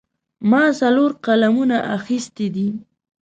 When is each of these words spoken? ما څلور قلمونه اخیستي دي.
ما 0.49 0.63
څلور 0.79 1.11
قلمونه 1.25 1.77
اخیستي 1.97 2.47
دي. 2.55 2.67